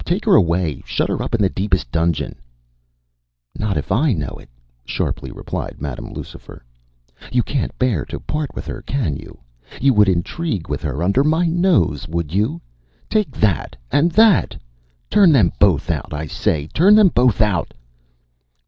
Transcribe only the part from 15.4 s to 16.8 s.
both out, I say!